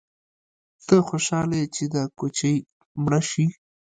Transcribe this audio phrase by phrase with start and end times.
[0.85, 2.55] _ته خوشاله يې چې دا کوچۍ
[3.03, 3.45] مړه شي؟